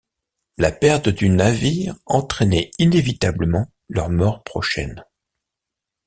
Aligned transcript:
La 0.57 0.71
perte 0.71 1.09
du 1.09 1.29
navire 1.29 1.95
entraînait 2.07 2.71
inévitablement 2.79 3.71
leur 3.87 4.09
mort 4.09 4.43
prochaine. 4.43 5.03